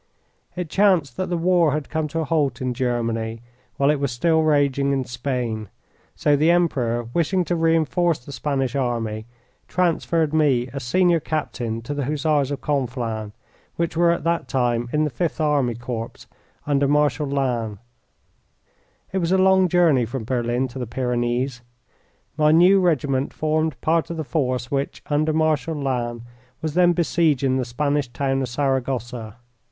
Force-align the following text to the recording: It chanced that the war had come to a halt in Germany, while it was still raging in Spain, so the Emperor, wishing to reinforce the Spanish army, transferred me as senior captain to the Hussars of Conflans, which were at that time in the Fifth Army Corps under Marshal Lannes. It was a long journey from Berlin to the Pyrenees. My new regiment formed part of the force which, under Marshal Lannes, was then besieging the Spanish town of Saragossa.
It 0.55 0.67
chanced 0.67 1.15
that 1.17 1.29
the 1.29 1.37
war 1.37 1.73
had 1.73 1.87
come 1.91 2.07
to 2.07 2.21
a 2.21 2.23
halt 2.23 2.59
in 2.59 2.73
Germany, 2.73 3.43
while 3.77 3.91
it 3.91 3.99
was 3.99 4.11
still 4.11 4.41
raging 4.41 4.93
in 4.93 5.03
Spain, 5.05 5.69
so 6.15 6.35
the 6.35 6.49
Emperor, 6.49 7.03
wishing 7.13 7.45
to 7.45 7.55
reinforce 7.55 8.17
the 8.17 8.31
Spanish 8.31 8.75
army, 8.75 9.27
transferred 9.67 10.33
me 10.33 10.67
as 10.73 10.81
senior 10.81 11.19
captain 11.19 11.83
to 11.83 11.93
the 11.93 12.05
Hussars 12.05 12.49
of 12.49 12.61
Conflans, 12.61 13.31
which 13.75 13.95
were 13.95 14.09
at 14.09 14.23
that 14.23 14.47
time 14.47 14.89
in 14.91 15.03
the 15.03 15.11
Fifth 15.11 15.39
Army 15.39 15.75
Corps 15.75 16.25
under 16.65 16.87
Marshal 16.87 17.27
Lannes. 17.27 17.77
It 19.11 19.19
was 19.19 19.31
a 19.31 19.37
long 19.37 19.67
journey 19.69 20.05
from 20.05 20.23
Berlin 20.23 20.67
to 20.69 20.79
the 20.79 20.87
Pyrenees. 20.87 21.61
My 22.37 22.51
new 22.51 22.79
regiment 22.79 23.33
formed 23.33 23.79
part 23.81 24.09
of 24.09 24.17
the 24.17 24.23
force 24.23 24.71
which, 24.71 25.03
under 25.11 25.31
Marshal 25.31 25.75
Lannes, 25.75 26.23
was 26.59 26.73
then 26.73 26.93
besieging 26.93 27.57
the 27.57 27.65
Spanish 27.65 28.07
town 28.07 28.41
of 28.41 28.49
Saragossa. 28.49 29.35